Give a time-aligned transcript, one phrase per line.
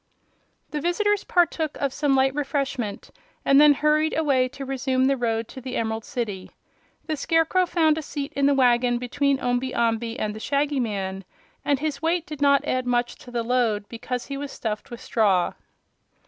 [0.71, 3.11] The visitors partook of some light refreshment
[3.45, 6.49] and then hurried away to resume the road to the Emerald City.
[7.05, 11.23] The Scarecrow found a seat in the wagon between Omby Amby and the Shaggy Man,
[11.63, 15.01] and his weight did not add much to the load because he was stuffed with
[15.01, 15.53] straw.